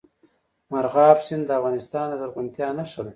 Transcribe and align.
مورغاب 0.71 1.17
سیند 1.25 1.43
د 1.47 1.51
افغانستان 1.59 2.05
د 2.09 2.13
زرغونتیا 2.21 2.67
نښه 2.77 3.01
ده. 3.05 3.09